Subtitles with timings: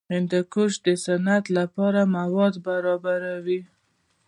[0.13, 3.61] هندوکش د صنعت لپاره مواد برابروي.